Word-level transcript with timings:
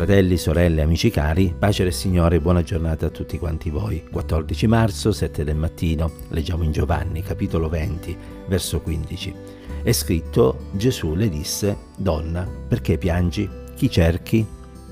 Fratelli, 0.00 0.38
sorelle, 0.38 0.80
amici 0.80 1.10
cari, 1.10 1.54
pace 1.58 1.82
del 1.82 1.92
Signore 1.92 2.36
e 2.36 2.40
buona 2.40 2.62
giornata 2.62 3.04
a 3.04 3.10
tutti 3.10 3.38
quanti 3.38 3.68
voi. 3.68 4.02
14 4.10 4.66
marzo, 4.66 5.12
7 5.12 5.44
del 5.44 5.56
mattino, 5.56 6.10
leggiamo 6.28 6.62
in 6.62 6.72
Giovanni, 6.72 7.20
capitolo 7.20 7.68
20, 7.68 8.16
verso 8.48 8.80
15. 8.80 9.34
È 9.82 9.92
scritto, 9.92 10.68
Gesù 10.70 11.14
le 11.14 11.28
disse, 11.28 11.76
Donna, 11.98 12.48
perché 12.66 12.96
piangi? 12.96 13.46
Chi 13.76 13.90
cerchi? 13.90 14.46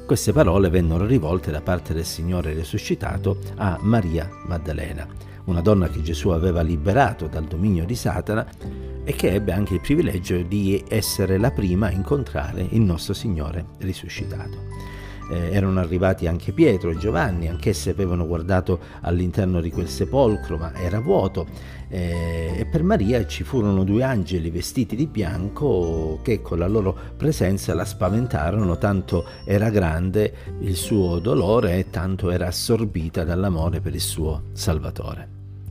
Queste 0.04 0.34
parole 0.34 0.68
vennero 0.68 1.06
rivolte 1.06 1.50
da 1.50 1.62
parte 1.62 1.94
del 1.94 2.04
Signore 2.04 2.52
risuscitato 2.52 3.38
a 3.56 3.78
Maria 3.80 4.28
Maddalena, 4.44 5.06
una 5.44 5.62
donna 5.62 5.88
che 5.88 6.02
Gesù 6.02 6.28
aveva 6.28 6.60
liberato 6.60 7.28
dal 7.28 7.44
dominio 7.44 7.86
di 7.86 7.94
Satana 7.94 8.46
e 9.04 9.14
che 9.14 9.32
ebbe 9.32 9.52
anche 9.52 9.72
il 9.72 9.80
privilegio 9.80 10.36
di 10.42 10.84
essere 10.86 11.38
la 11.38 11.50
prima 11.50 11.86
a 11.86 11.92
incontrare 11.92 12.66
il 12.72 12.82
nostro 12.82 13.14
Signore 13.14 13.64
risuscitato. 13.78 14.97
Eh, 15.30 15.50
erano 15.52 15.78
arrivati 15.80 16.26
anche 16.26 16.52
Pietro 16.52 16.90
e 16.90 16.96
Giovanni, 16.96 17.48
anch'essi 17.48 17.90
avevano 17.90 18.26
guardato 18.26 18.78
all'interno 19.02 19.60
di 19.60 19.70
quel 19.70 19.88
sepolcro, 19.88 20.56
ma 20.56 20.72
era 20.74 21.00
vuoto. 21.00 21.46
Eh, 21.90 22.54
e 22.58 22.66
per 22.66 22.82
Maria 22.82 23.26
ci 23.26 23.44
furono 23.44 23.84
due 23.84 24.02
angeli 24.02 24.50
vestiti 24.50 24.94
di 24.94 25.06
bianco 25.06 26.20
che 26.22 26.42
con 26.42 26.58
la 26.58 26.66
loro 26.66 26.96
presenza 27.16 27.74
la 27.74 27.84
spaventarono, 27.84 28.76
tanto 28.78 29.24
era 29.44 29.70
grande 29.70 30.34
il 30.60 30.76
suo 30.76 31.18
dolore 31.18 31.78
e 31.78 31.90
tanto 31.90 32.30
era 32.30 32.46
assorbita 32.48 33.24
dall'amore 33.24 33.80
per 33.80 33.94
il 33.94 34.00
suo 34.00 34.44
Salvatore. 34.52 35.28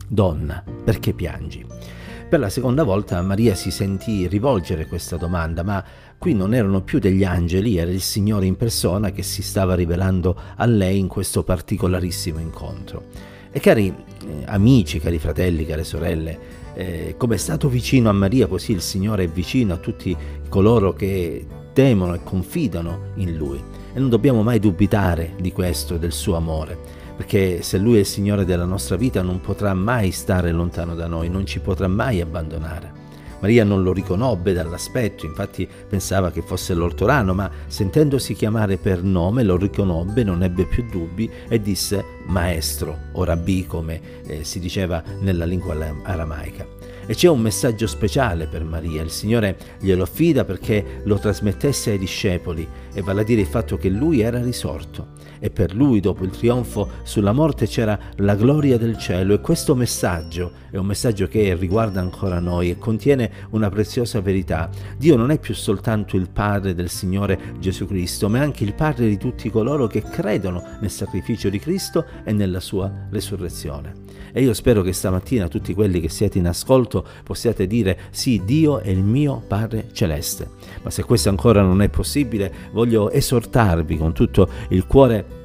Donna, 0.08 0.62
perché 0.84 1.12
piangi? 1.12 1.64
Per 2.28 2.38
la 2.38 2.50
seconda 2.50 2.82
volta 2.84 3.22
Maria 3.22 3.54
si 3.54 3.70
sentì 3.70 4.26
rivolgere 4.26 4.86
questa 4.86 5.16
domanda, 5.16 5.62
ma 5.62 5.82
qui 6.18 6.34
non 6.34 6.52
erano 6.52 6.82
più 6.82 6.98
degli 6.98 7.24
angeli, 7.24 7.78
era 7.78 7.90
il 7.90 8.02
Signore 8.02 8.44
in 8.44 8.54
persona 8.54 9.12
che 9.12 9.22
si 9.22 9.40
stava 9.40 9.74
rivelando 9.74 10.38
a 10.56 10.66
lei 10.66 10.98
in 10.98 11.08
questo 11.08 11.42
particolarissimo 11.42 12.38
incontro. 12.38 13.04
E 13.50 13.60
cari 13.60 13.88
eh, 13.88 14.42
amici, 14.44 14.98
cari 14.98 15.18
fratelli, 15.18 15.64
care 15.64 15.84
sorelle, 15.84 16.38
eh, 16.74 17.14
come 17.16 17.36
è 17.36 17.38
stato 17.38 17.70
vicino 17.70 18.10
a 18.10 18.12
Maria, 18.12 18.46
così 18.46 18.72
il 18.72 18.82
Signore 18.82 19.24
è 19.24 19.28
vicino 19.28 19.72
a 19.72 19.78
tutti 19.78 20.14
coloro 20.50 20.92
che 20.92 21.46
temono 21.72 22.12
e 22.12 22.22
confidano 22.22 23.12
in 23.14 23.38
Lui. 23.38 23.58
E 23.94 23.98
non 23.98 24.10
dobbiamo 24.10 24.42
mai 24.42 24.58
dubitare 24.58 25.32
di 25.40 25.50
questo, 25.50 25.96
del 25.96 26.12
suo 26.12 26.36
amore 26.36 27.06
perché 27.18 27.62
se 27.62 27.78
Lui 27.78 27.96
è 27.96 27.98
il 27.98 28.06
Signore 28.06 28.44
della 28.44 28.64
nostra 28.64 28.94
vita 28.94 29.22
non 29.22 29.40
potrà 29.40 29.74
mai 29.74 30.12
stare 30.12 30.52
lontano 30.52 30.94
da 30.94 31.08
noi, 31.08 31.28
non 31.28 31.44
ci 31.46 31.58
potrà 31.58 31.88
mai 31.88 32.20
abbandonare. 32.20 32.92
Maria 33.40 33.64
non 33.64 33.82
lo 33.82 33.92
riconobbe 33.92 34.52
dall'aspetto, 34.52 35.26
infatti 35.26 35.68
pensava 35.88 36.30
che 36.30 36.42
fosse 36.42 36.74
l'ortorano, 36.74 37.34
ma 37.34 37.50
sentendosi 37.66 38.34
chiamare 38.34 38.76
per 38.76 39.02
nome 39.02 39.42
lo 39.42 39.56
riconobbe, 39.56 40.22
non 40.22 40.44
ebbe 40.44 40.64
più 40.66 40.86
dubbi 40.88 41.28
e 41.48 41.60
disse 41.60 42.04
maestro 42.26 42.96
o 43.10 43.24
rabbì 43.24 43.66
come 43.66 44.00
eh, 44.24 44.44
si 44.44 44.60
diceva 44.60 45.02
nella 45.18 45.44
lingua 45.44 45.76
aramaica. 46.04 46.77
E 47.10 47.14
c'è 47.14 47.26
un 47.26 47.40
messaggio 47.40 47.86
speciale 47.86 48.48
per 48.48 48.64
Maria, 48.64 49.00
il 49.00 49.08
Signore 49.08 49.56
glielo 49.80 50.02
affida 50.02 50.44
perché 50.44 51.00
lo 51.04 51.18
trasmettesse 51.18 51.92
ai 51.92 51.98
discepoli, 51.98 52.68
e 52.92 53.00
vale 53.00 53.22
a 53.22 53.24
dire 53.24 53.40
il 53.40 53.46
fatto 53.46 53.78
che 53.78 53.88
lui 53.88 54.20
era 54.20 54.42
risorto. 54.42 55.16
E 55.40 55.48
per 55.48 55.74
lui, 55.74 56.00
dopo 56.00 56.24
il 56.24 56.30
trionfo 56.30 56.90
sulla 57.04 57.32
morte, 57.32 57.66
c'era 57.66 57.98
la 58.16 58.34
gloria 58.34 58.76
del 58.76 58.98
cielo. 58.98 59.32
E 59.32 59.40
questo 59.40 59.74
messaggio 59.74 60.52
è 60.70 60.76
un 60.76 60.84
messaggio 60.84 61.28
che 61.28 61.54
riguarda 61.54 62.00
ancora 62.00 62.40
noi 62.40 62.70
e 62.70 62.76
contiene 62.76 63.30
una 63.50 63.70
preziosa 63.70 64.20
verità. 64.20 64.68
Dio 64.98 65.16
non 65.16 65.30
è 65.30 65.38
più 65.38 65.54
soltanto 65.54 66.16
il 66.16 66.28
Padre 66.28 66.74
del 66.74 66.90
Signore 66.90 67.54
Gesù 67.58 67.86
Cristo, 67.86 68.28
ma 68.28 68.40
anche 68.40 68.64
il 68.64 68.74
Padre 68.74 69.08
di 69.08 69.16
tutti 69.16 69.48
coloro 69.48 69.86
che 69.86 70.02
credono 70.02 70.62
nel 70.80 70.90
sacrificio 70.90 71.48
di 71.48 71.58
Cristo 71.58 72.04
e 72.24 72.32
nella 72.32 72.60
sua 72.60 72.92
resurrezione. 73.08 74.06
E 74.32 74.42
io 74.42 74.52
spero 74.52 74.82
che 74.82 74.92
stamattina 74.92 75.48
tutti 75.48 75.72
quelli 75.72 76.00
che 76.00 76.08
siete 76.08 76.38
in 76.38 76.46
ascolto 76.46 76.97
possiate 77.22 77.66
dire 77.66 77.98
sì, 78.10 78.42
Dio 78.44 78.80
è 78.80 78.90
il 78.90 79.02
mio 79.02 79.42
Padre 79.46 79.88
Celeste. 79.92 80.48
Ma 80.82 80.90
se 80.90 81.02
questo 81.04 81.28
ancora 81.28 81.62
non 81.62 81.82
è 81.82 81.88
possibile, 81.88 82.52
voglio 82.72 83.10
esortarvi 83.10 83.96
con 83.96 84.12
tutto 84.12 84.48
il 84.68 84.86
cuore 84.86 85.37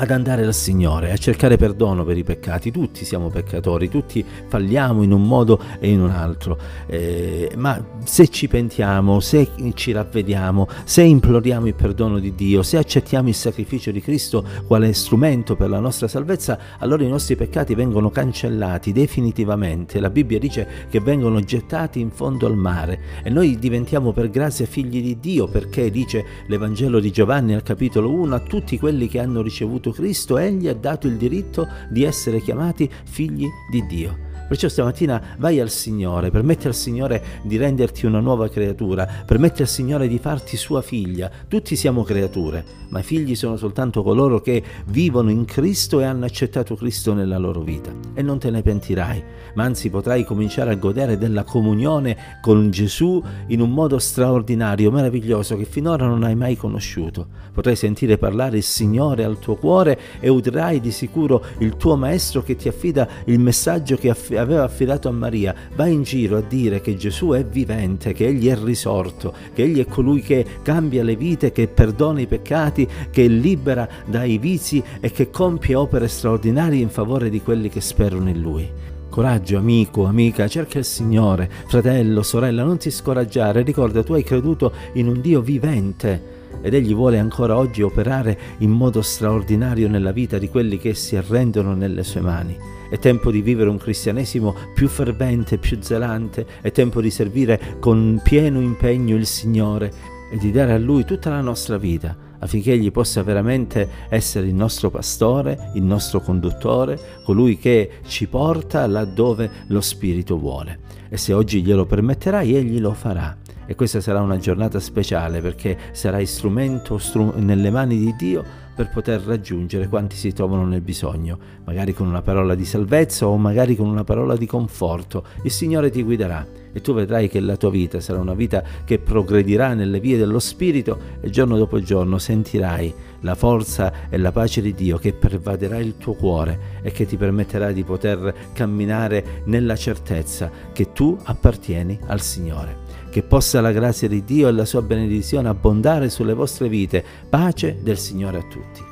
ad 0.00 0.10
andare 0.10 0.44
dal 0.44 0.54
Signore, 0.54 1.12
a 1.12 1.16
cercare 1.18 1.58
perdono 1.58 2.04
per 2.04 2.16
i 2.16 2.24
peccati. 2.24 2.70
Tutti 2.70 3.04
siamo 3.04 3.28
peccatori, 3.28 3.90
tutti 3.90 4.24
falliamo 4.48 5.02
in 5.02 5.12
un 5.12 5.26
modo 5.26 5.60
e 5.78 5.90
in 5.90 6.00
un 6.00 6.10
altro, 6.10 6.58
eh, 6.86 7.52
ma 7.56 7.84
se 8.04 8.28
ci 8.28 8.48
pentiamo, 8.48 9.20
se 9.20 9.50
ci 9.74 9.92
ravvediamo, 9.92 10.66
se 10.84 11.02
imploriamo 11.02 11.66
il 11.66 11.74
perdono 11.74 12.18
di 12.18 12.34
Dio, 12.34 12.62
se 12.62 12.78
accettiamo 12.78 13.28
il 13.28 13.34
sacrificio 13.34 13.90
di 13.90 14.00
Cristo 14.00 14.42
quale 14.66 14.90
strumento 14.94 15.54
per 15.54 15.68
la 15.68 15.80
nostra 15.80 16.08
salvezza, 16.08 16.58
allora 16.78 17.04
i 17.04 17.08
nostri 17.08 17.36
peccati 17.36 17.74
vengono 17.74 18.08
cancellati 18.08 18.92
definitivamente. 18.92 20.00
La 20.00 20.08
Bibbia 20.08 20.38
dice 20.38 20.66
che 20.88 21.00
vengono 21.00 21.40
gettati 21.40 22.00
in 22.00 22.10
fondo 22.10 22.46
al 22.46 22.56
mare 22.56 23.00
e 23.22 23.28
noi 23.28 23.58
diventiamo 23.58 24.12
per 24.12 24.30
grazia 24.30 24.64
figli 24.64 25.02
di 25.02 25.20
Dio 25.20 25.46
perché 25.46 25.90
dice 25.90 26.24
l'Evangelo 26.46 27.00
di 27.00 27.10
Giovanni 27.10 27.52
al 27.52 27.62
capitolo 27.62 28.10
1 28.10 28.34
a 28.34 28.40
tutti 28.40 28.78
quelli 28.78 29.06
che 29.06 29.18
hanno 29.18 29.42
ricevuto 29.42 29.88
Cristo, 29.92 30.38
Egli 30.38 30.68
ha 30.68 30.74
dato 30.74 31.06
il 31.06 31.16
diritto 31.16 31.68
di 31.90 32.04
essere 32.04 32.40
chiamati 32.40 32.90
figli 33.04 33.46
di 33.70 33.86
Dio. 33.86 34.29
Perciò 34.50 34.66
stamattina 34.66 35.36
vai 35.38 35.60
al 35.60 35.70
Signore, 35.70 36.32
permetti 36.32 36.66
al 36.66 36.74
Signore 36.74 37.22
di 37.44 37.56
renderti 37.56 38.04
una 38.04 38.18
nuova 38.18 38.48
creatura, 38.48 39.06
permetti 39.24 39.62
al 39.62 39.68
Signore 39.68 40.08
di 40.08 40.18
farti 40.18 40.56
sua 40.56 40.82
figlia. 40.82 41.30
Tutti 41.46 41.76
siamo 41.76 42.02
creature, 42.02 42.64
ma 42.88 42.98
i 42.98 43.04
figli 43.04 43.36
sono 43.36 43.56
soltanto 43.56 44.02
coloro 44.02 44.40
che 44.40 44.60
vivono 44.86 45.30
in 45.30 45.44
Cristo 45.44 46.00
e 46.00 46.04
hanno 46.04 46.24
accettato 46.24 46.74
Cristo 46.74 47.14
nella 47.14 47.38
loro 47.38 47.60
vita. 47.60 47.92
E 48.12 48.22
non 48.22 48.40
te 48.40 48.50
ne 48.50 48.60
pentirai, 48.60 49.22
ma 49.54 49.62
anzi 49.62 49.88
potrai 49.88 50.24
cominciare 50.24 50.72
a 50.72 50.74
godere 50.74 51.16
della 51.16 51.44
comunione 51.44 52.38
con 52.40 52.70
Gesù 52.70 53.22
in 53.46 53.60
un 53.60 53.70
modo 53.70 54.00
straordinario, 54.00 54.90
meraviglioso, 54.90 55.56
che 55.56 55.64
finora 55.64 56.08
non 56.08 56.24
hai 56.24 56.34
mai 56.34 56.56
conosciuto. 56.56 57.24
Potrai 57.52 57.76
sentire 57.76 58.18
parlare 58.18 58.56
il 58.56 58.64
Signore 58.64 59.22
al 59.22 59.38
tuo 59.38 59.54
cuore 59.54 59.96
e 60.18 60.28
udrai 60.28 60.80
di 60.80 60.90
sicuro 60.90 61.44
il 61.58 61.76
tuo 61.76 61.94
Maestro 61.94 62.42
che 62.42 62.56
ti 62.56 62.66
affida 62.66 63.08
il 63.26 63.38
messaggio 63.38 63.94
che 63.94 64.10
affida 64.10 64.38
aveva 64.40 64.64
affidato 64.64 65.08
a 65.08 65.12
Maria, 65.12 65.54
va 65.74 65.86
in 65.86 66.02
giro 66.02 66.38
a 66.38 66.40
dire 66.42 66.80
che 66.80 66.96
Gesù 66.96 67.30
è 67.30 67.44
vivente, 67.44 68.12
che 68.12 68.26
egli 68.26 68.48
è 68.48 68.56
risorto, 68.56 69.32
che 69.54 69.62
egli 69.62 69.80
è 69.80 69.86
colui 69.86 70.20
che 70.20 70.44
cambia 70.62 71.02
le 71.02 71.16
vite, 71.16 71.52
che 71.52 71.68
perdona 71.68 72.20
i 72.20 72.26
peccati, 72.26 72.88
che 73.10 73.26
libera 73.26 73.88
dai 74.06 74.38
vizi 74.38 74.82
e 75.00 75.10
che 75.10 75.30
compie 75.30 75.74
opere 75.74 76.08
straordinarie 76.08 76.80
in 76.80 76.90
favore 76.90 77.30
di 77.30 77.40
quelli 77.40 77.68
che 77.68 77.80
sperano 77.80 78.28
in 78.28 78.40
lui. 78.40 78.68
Coraggio, 79.08 79.58
amico, 79.58 80.04
amica, 80.04 80.46
cerca 80.46 80.78
il 80.78 80.84
Signore, 80.84 81.50
fratello, 81.66 82.22
sorella, 82.22 82.62
non 82.62 82.78
ti 82.78 82.90
scoraggiare, 82.90 83.62
ricorda 83.62 84.04
tu 84.04 84.12
hai 84.12 84.22
creduto 84.22 84.72
in 84.94 85.08
un 85.08 85.20
Dio 85.20 85.40
vivente 85.40 86.38
ed 86.62 86.74
Egli 86.74 86.94
vuole 86.94 87.18
ancora 87.18 87.56
oggi 87.56 87.82
operare 87.82 88.38
in 88.58 88.70
modo 88.70 89.02
straordinario 89.02 89.88
nella 89.88 90.12
vita 90.12 90.38
di 90.38 90.48
quelli 90.48 90.78
che 90.78 90.94
si 90.94 91.16
arrendono 91.16 91.74
nelle 91.74 92.04
sue 92.04 92.20
mani. 92.20 92.79
È 92.90 92.98
tempo 92.98 93.30
di 93.30 93.40
vivere 93.40 93.70
un 93.70 93.78
cristianesimo 93.78 94.54
più 94.74 94.88
fervente, 94.88 95.58
più 95.58 95.78
zelante, 95.80 96.44
è 96.60 96.72
tempo 96.72 97.00
di 97.00 97.10
servire 97.10 97.76
con 97.78 98.20
pieno 98.22 98.60
impegno 98.60 99.14
il 99.14 99.26
Signore 99.26 99.92
e 100.32 100.36
di 100.36 100.50
dare 100.50 100.72
a 100.72 100.78
Lui 100.78 101.04
tutta 101.04 101.30
la 101.30 101.40
nostra 101.40 101.78
vita 101.78 102.28
affinché 102.40 102.72
Egli 102.72 102.90
possa 102.90 103.22
veramente 103.22 103.88
essere 104.08 104.46
il 104.46 104.54
nostro 104.54 104.90
pastore, 104.90 105.70
il 105.74 105.82
nostro 105.82 106.20
conduttore, 106.20 106.98
colui 107.24 107.58
che 107.58 107.98
ci 108.06 108.26
porta 108.26 108.86
laddove 108.86 109.50
lo 109.68 109.80
Spirito 109.80 110.38
vuole. 110.38 110.80
E 111.08 111.16
se 111.16 111.32
oggi 111.32 111.62
glielo 111.62 111.86
permetterai, 111.86 112.56
Egli 112.56 112.80
lo 112.80 112.94
farà 112.94 113.36
e 113.70 113.76
questa 113.76 114.00
sarà 114.00 114.20
una 114.20 114.36
giornata 114.36 114.80
speciale 114.80 115.40
perché 115.40 115.78
sarai 115.92 116.26
strumento 116.26 116.98
strum- 116.98 117.36
nelle 117.36 117.70
mani 117.70 117.98
di 117.98 118.14
Dio 118.16 118.44
per 118.74 118.90
poter 118.90 119.20
raggiungere 119.22 119.88
quanti 119.88 120.16
si 120.16 120.32
trovano 120.32 120.64
nel 120.66 120.80
bisogno, 120.80 121.38
magari 121.64 121.92
con 121.92 122.06
una 122.06 122.22
parola 122.22 122.54
di 122.54 122.64
salvezza 122.64 123.26
o 123.26 123.36
magari 123.36 123.76
con 123.76 123.88
una 123.88 124.04
parola 124.04 124.36
di 124.36 124.46
conforto. 124.46 125.24
Il 125.42 125.50
Signore 125.50 125.90
ti 125.90 126.02
guiderà 126.02 126.46
e 126.72 126.80
tu 126.80 126.94
vedrai 126.94 127.28
che 127.28 127.40
la 127.40 127.56
tua 127.56 127.70
vita 127.70 128.00
sarà 128.00 128.20
una 128.20 128.34
vita 128.34 128.62
che 128.84 128.98
progredirà 128.98 129.74
nelle 129.74 130.00
vie 130.00 130.16
dello 130.16 130.38
Spirito 130.38 130.98
e 131.20 131.30
giorno 131.30 131.56
dopo 131.56 131.80
giorno 131.80 132.18
sentirai 132.18 132.94
la 133.20 133.34
forza 133.34 134.08
e 134.08 134.16
la 134.16 134.32
pace 134.32 134.60
di 134.60 134.74
Dio 134.74 134.96
che 134.98 135.12
pervaderà 135.12 135.78
il 135.78 135.96
tuo 135.96 136.14
cuore 136.14 136.78
e 136.82 136.90
che 136.90 137.06
ti 137.06 137.16
permetterà 137.16 137.72
di 137.72 137.84
poter 137.84 138.34
camminare 138.52 139.42
nella 139.44 139.76
certezza 139.76 140.50
che 140.72 140.92
tu 140.92 141.18
appartieni 141.24 141.98
al 142.06 142.20
Signore. 142.20 142.89
Che 143.10 143.22
possa 143.22 143.60
la 143.60 143.72
grazia 143.72 144.08
di 144.08 144.24
Dio 144.24 144.48
e 144.48 144.52
la 144.52 144.64
sua 144.64 144.82
benedizione 144.82 145.48
abbondare 145.48 146.08
sulle 146.08 146.32
vostre 146.32 146.68
vite. 146.68 147.04
Pace 147.28 147.78
del 147.82 147.98
Signore 147.98 148.38
a 148.38 148.42
tutti. 148.42 148.89